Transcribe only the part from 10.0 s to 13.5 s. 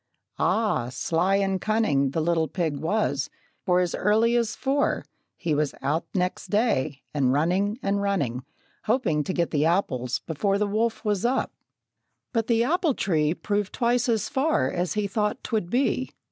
before The wolf was up. But the apple tree